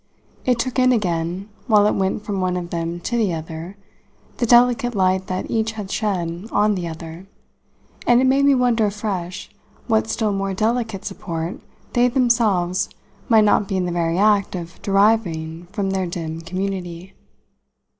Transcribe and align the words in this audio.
It 0.45 0.57
took 0.57 0.79
in 0.79 0.91
again, 0.91 1.47
while 1.67 1.85
it 1.85 1.93
went 1.93 2.23
from 2.25 2.41
one 2.41 2.57
of 2.57 2.71
them 2.71 2.99
to 3.01 3.15
the 3.17 3.35
other, 3.35 3.77
the 4.37 4.47
delicate 4.47 4.95
light 4.95 5.27
that 5.27 5.51
each 5.51 5.73
had 5.73 5.91
shed 5.91 6.47
on 6.51 6.73
the 6.73 6.87
other, 6.87 7.27
and 8.07 8.19
it 8.19 8.25
made 8.25 8.45
me 8.45 8.55
wonder 8.55 8.87
afresh 8.87 9.51
what 9.85 10.07
still 10.09 10.33
more 10.33 10.55
delicate 10.55 11.05
support 11.05 11.59
they 11.93 12.07
themselves 12.07 12.89
might 13.29 13.43
not 13.43 13.67
be 13.67 13.77
in 13.77 13.85
the 13.85 13.91
very 13.91 14.17
act 14.17 14.55
of 14.55 14.81
deriving 14.81 15.67
from 15.71 15.91
their 15.91 16.07
dim 16.07 16.41
community. 16.41 17.13